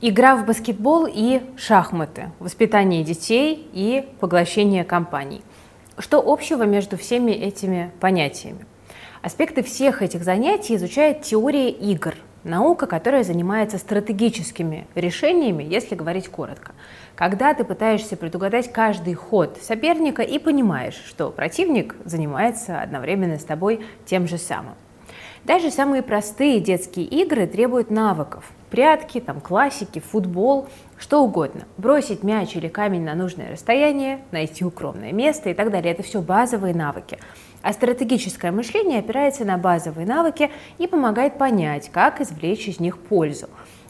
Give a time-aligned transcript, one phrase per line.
[0.00, 5.42] Игра в баскетбол и шахматы, воспитание детей и поглощение компаний.
[5.98, 8.64] Что общего между всеми этими понятиями?
[9.22, 12.14] Аспекты всех этих занятий изучает теория игр,
[12.44, 16.74] наука, которая занимается стратегическими решениями, если говорить коротко.
[17.16, 23.84] Когда ты пытаешься предугадать каждый ход соперника и понимаешь, что противник занимается одновременно с тобой
[24.06, 24.74] тем же самым.
[25.42, 28.44] Даже самые простые детские игры требуют навыков.
[28.70, 31.62] Прятки, там, классики, футбол, что угодно.
[31.78, 35.92] Бросить мяч или камень на нужное расстояние, найти укромное место и так далее.
[35.92, 37.18] Это все базовые навыки.
[37.62, 43.48] А стратегическое мышление опирается на базовые навыки и помогает понять, как извлечь из них пользу.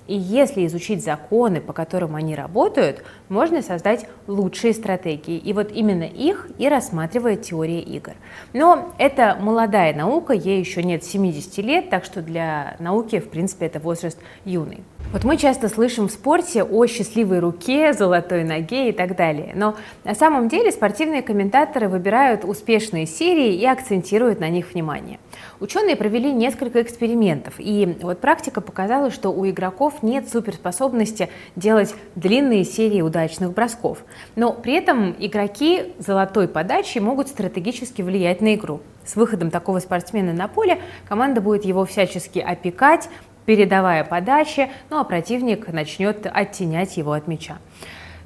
[0.09, 5.37] И если изучить законы, по которым они работают, можно создать лучшие стратегии.
[5.37, 8.15] И вот именно их и рассматривает теория игр.
[8.55, 13.67] Но это молодая наука, ей еще нет 70 лет, так что для науки, в принципе,
[13.67, 14.83] это возраст юный.
[15.11, 19.53] Вот мы часто слышим в спорте о счастливой руке, золотой ноге и так далее.
[19.55, 25.19] Но на самом деле спортивные комментаторы выбирают успешные серии и акцентируют на них внимание.
[25.61, 32.65] Ученые провели несколько экспериментов, и вот практика показала, что у игроков нет суперспособности делать длинные
[32.65, 34.05] серии удачных бросков.
[34.37, 38.81] Но при этом игроки золотой подачи могут стратегически влиять на игру.
[39.05, 43.09] С выходом такого спортсмена на поле команда будет его всячески опекать,
[43.47, 47.59] передавая подачи, ну а противник начнет оттенять его от мяча.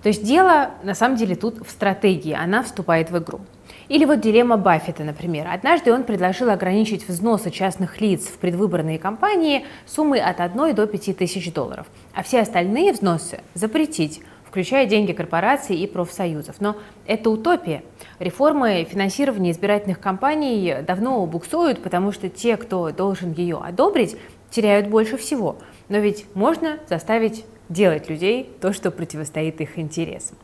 [0.03, 3.41] То есть дело на самом деле тут в стратегии, она вступает в игру.
[3.93, 5.49] Или вот дилемма Баффета, например.
[5.53, 11.15] Однажды он предложил ограничить взносы частных лиц в предвыборные кампании суммой от 1 до 5
[11.15, 16.59] тысяч долларов, а все остальные взносы запретить, включая деньги корпораций и профсоюзов.
[16.59, 17.83] Но это утопия.
[18.19, 24.17] Реформы финансирования избирательных кампаний давно буксуют, потому что те, кто должен ее одобрить,
[24.51, 25.57] теряют больше всего.
[25.91, 30.39] Но ведь можно заставить делать людей то, что противостоит их интересам.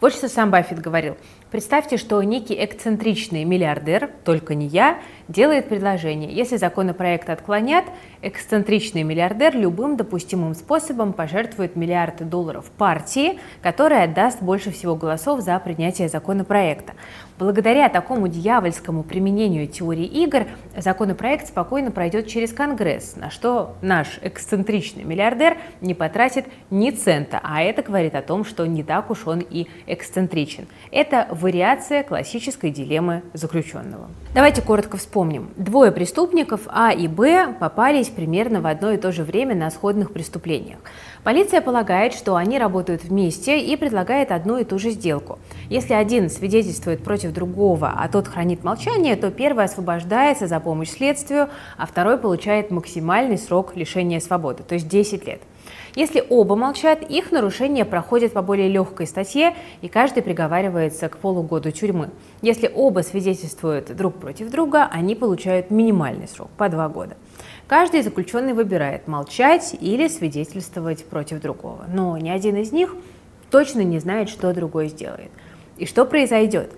[0.00, 1.16] Вот что сам Баффет говорил.
[1.50, 6.32] Представьте, что некий эксцентричный миллиардер, только не я, делает предложение.
[6.32, 7.84] Если законопроект отклонят,
[8.22, 15.58] эксцентричный миллиардер любым допустимым способом пожертвует миллиарды долларов партии, которая даст больше всего голосов за
[15.58, 16.92] принятие законопроекта.
[17.38, 20.46] Благодаря такому дьявольскому применению теории игр
[20.76, 27.62] законопроект спокойно пройдет через Конгресс, на что наш эксцентричный миллиардер не потратит ни цента, а
[27.62, 30.66] это говорит о том, что не так уж он и эксцентричен.
[30.90, 34.08] Это вариация классической дилеммы заключенного.
[34.34, 35.50] Давайте коротко вспомним.
[35.56, 40.12] Двое преступников А и Б попались примерно в одно и то же время на сходных
[40.12, 40.78] преступлениях.
[41.24, 45.38] Полиция полагает, что они работают вместе и предлагает одну и ту же сделку.
[45.68, 51.50] Если один свидетельствует против другого, а тот хранит молчание, то первый освобождается за помощь следствию,
[51.76, 55.42] а второй получает максимальный срок лишения свободы, то есть 10 лет.
[55.94, 61.72] Если оба молчат, их нарушение проходит по более легкой статье, и каждый приговаривается к полугоду
[61.72, 62.10] тюрьмы.
[62.42, 67.16] Если оба свидетельствуют друг против друга, они получают минимальный срок по два года.
[67.66, 72.94] Каждый заключенный выбирает молчать или свидетельствовать против другого, но ни один из них
[73.50, 75.30] точно не знает, что другой сделает.
[75.76, 76.70] И что произойдет?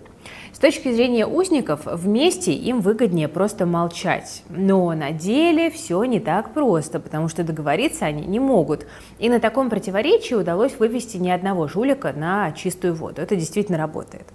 [0.52, 4.42] С точки зрения узников, вместе им выгоднее просто молчать.
[4.48, 8.86] Но на деле все не так просто, потому что договориться они не могут.
[9.18, 13.22] И на таком противоречии удалось вывести ни одного жулика на чистую воду.
[13.22, 14.26] Это действительно работает.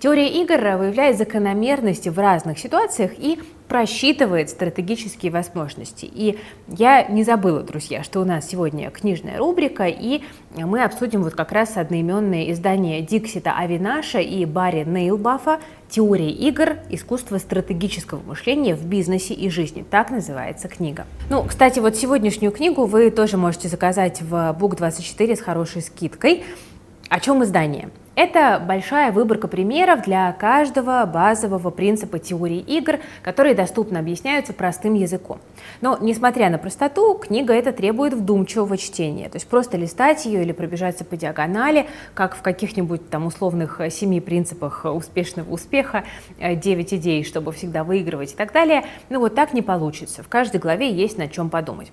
[0.00, 3.38] Теория игр выявляет закономерности в разных ситуациях и
[3.68, 6.04] просчитывает стратегические возможности.
[6.04, 6.38] И
[6.68, 10.20] я не забыла, друзья, что у нас сегодня книжная рубрика, и
[10.54, 16.76] мы обсудим вот как раз одноименные издания Диксита Авинаша и Барри Нейлбафа «Теория игр.
[16.90, 19.86] Искусство стратегического мышления в бизнесе и жизни».
[19.90, 21.06] Так называется книга.
[21.30, 26.44] Ну, кстати, вот сегодняшнюю книгу вы тоже можете заказать в Book24 с хорошей скидкой.
[27.08, 27.88] О чем издание?
[28.16, 35.40] Это большая выборка примеров для каждого базового принципа теории игр, которые доступно объясняются простым языком.
[35.80, 39.28] Но, несмотря на простоту, книга эта требует вдумчивого чтения.
[39.28, 44.20] То есть просто листать ее или пробежаться по диагонали, как в каких-нибудь там условных семи
[44.20, 46.04] принципах успешного успеха,
[46.38, 50.22] 9 э, идей, чтобы всегда выигрывать и так далее, ну вот так не получится.
[50.22, 51.90] В каждой главе есть над чем подумать.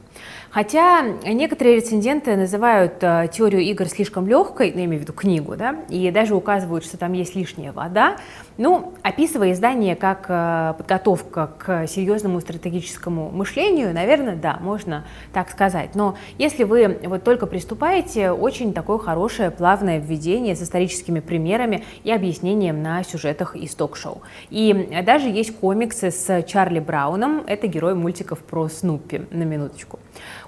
[0.52, 5.56] Хотя некоторые рецензенты называют э, теорию игр слишком легкой, ну, я имею в виду книгу,
[5.56, 8.18] да, и даже указывают, что там есть лишняя вода.
[8.58, 15.96] Ну, описывая издание как э, подготовка к серьезному стратегическому мышлению, наверное, да, можно так сказать.
[15.96, 22.12] Но если вы вот только приступаете, очень такое хорошее плавное введение с историческими примерами и
[22.12, 24.22] объяснением на сюжетах из ток-шоу.
[24.50, 30.00] И даже есть комиксы с Чарли Брауном, это герой мультиков про Снуппи, на минуточку.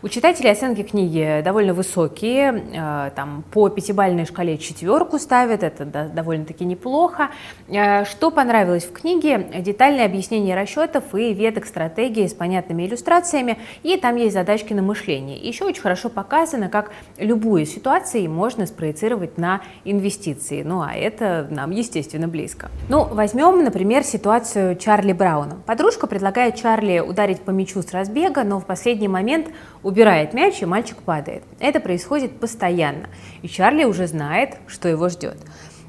[0.02, 6.66] У читателей оценки книги довольно высокие, э, там по пятибалльной шкале четверку ставят, это довольно-таки
[6.66, 7.30] неплохо.
[7.68, 9.50] Э, что понравилось в книге?
[9.60, 15.38] Детальное объяснение расчетов и веток стратегии с понятными иллюстрациями, и там есть задачки на мышление.
[15.38, 21.72] Еще очень хорошо показано, как любую ситуацию можно спроецировать на инвестиции, ну а это нам,
[21.72, 22.72] естественно, близко.
[22.90, 25.58] Ну, возьмем, например, ситуацию Чарли Брауна.
[25.66, 29.48] Подружка предлагает Чарли ударить по мячу с разбега, но в последний момент
[29.84, 31.44] убирает мяч, и мальчик падает.
[31.60, 33.10] Это происходит постоянно,
[33.42, 35.38] и Чарли уже знает, что его ждет.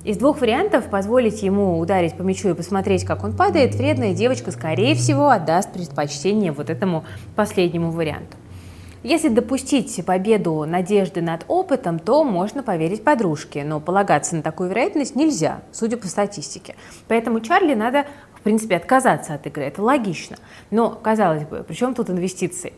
[0.05, 4.51] Из двух вариантов позволить ему ударить по мячу и посмотреть, как он падает, вредная девочка,
[4.51, 7.05] скорее всего, отдаст предпочтение вот этому
[7.35, 8.37] последнему варианту.
[9.03, 15.15] Если допустить победу надежды над опытом, то можно поверить подружке, но полагаться на такую вероятность
[15.15, 16.75] нельзя, судя по статистике.
[17.07, 18.07] Поэтому Чарли надо,
[18.45, 20.37] принципе, отказаться от игры, это логично.
[20.71, 22.73] Но, казалось бы, при чем тут инвестиции?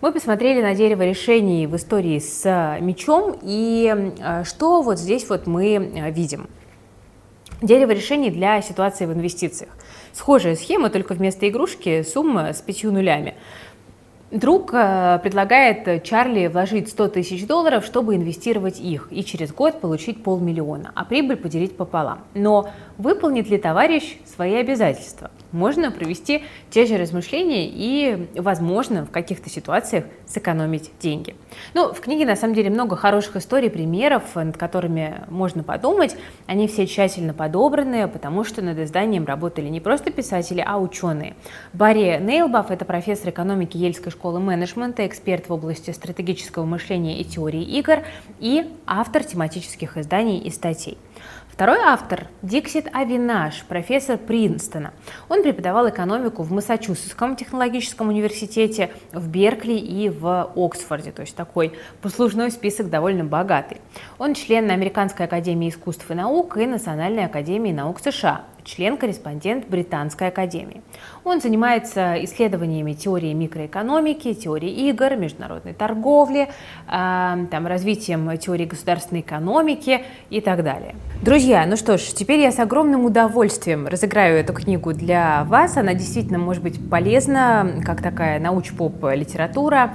[0.00, 5.46] Мы посмотрели на дерево решений в истории с мечом, и э, что вот здесь вот
[5.46, 6.48] мы э, видим?
[7.62, 9.70] Дерево решений для ситуации в инвестициях.
[10.12, 13.34] Схожая схема, только вместо игрушки сумма с пятью нулями.
[14.34, 20.24] Друг э, предлагает Чарли вложить 100 тысяч долларов, чтобы инвестировать их и через год получить
[20.24, 22.18] полмиллиона, а прибыль поделить пополам.
[22.34, 25.30] Но выполнит ли товарищ свои обязательства?
[25.54, 31.36] Можно провести те же размышления и, возможно, в каких-то ситуациях сэкономить деньги.
[31.72, 36.16] Ну, в книге на самом деле много хороших историй, примеров, над которыми можно подумать.
[36.46, 41.34] Они все тщательно подобраны, потому что над изданием работали не просто писатели, а ученые.
[41.72, 47.62] Барри Нейлбаф– это профессор экономики Ельской школы менеджмента, эксперт в области стратегического мышления и теории
[47.62, 48.00] игр
[48.40, 50.98] и автор тематических изданий и статей.
[51.54, 54.92] Второй автор– Диксит Авинаш, профессор Принстона.
[55.28, 61.74] Он преподавал экономику в Массачусетском технологическом университете, в Беркли и в Оксфорде, то есть такой
[62.02, 63.80] послужной список довольно богатый.
[64.18, 70.82] Он член Американской академии искусств и наук и Национальной академии наук США член-корреспондент Британской академии.
[71.24, 76.48] Он занимается исследованиями теории микроэкономики, теории игр, международной торговли,
[76.88, 80.94] э, там, развитием теории государственной экономики и так далее.
[81.22, 85.76] Друзья, ну что ж, теперь я с огромным удовольствием разыграю эту книгу для вас.
[85.76, 89.94] Она действительно может быть полезна, как такая науч-поп литература.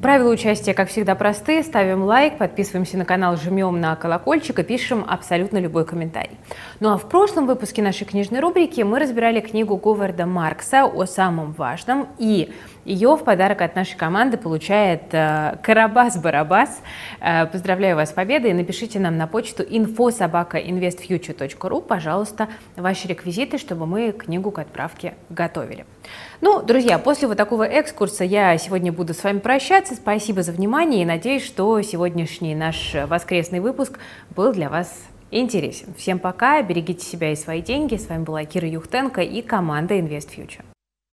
[0.00, 1.60] Правила участия, как всегда, просты.
[1.64, 6.38] Ставим лайк, подписываемся на канал, жмем на колокольчик и пишем абсолютно любой комментарий.
[6.78, 11.50] Ну а в прошлом выпуске нашей книжной рубрики мы разбирали книгу Говарда Маркса о самом
[11.50, 12.52] важном и
[12.84, 16.78] ее в подарок от нашей команды получает э, Карабас-Барабас.
[17.20, 18.52] Э, поздравляю вас с победой.
[18.54, 22.46] Напишите нам на почту info.sobaka.investfuture.ru, пожалуйста,
[22.76, 25.86] ваши реквизиты, чтобы мы книгу к отправке готовили.
[26.40, 29.96] Ну, друзья, после вот такого экскурса я сегодня буду с вами прощаться.
[29.96, 33.98] Спасибо за внимание и надеюсь, что сегодняшний наш воскресный выпуск
[34.36, 34.92] был для вас
[35.32, 35.94] интересен.
[35.98, 37.96] Всем пока, берегите себя и свои деньги.
[37.96, 40.62] С вами была Кира Юхтенко и команда Invest Future.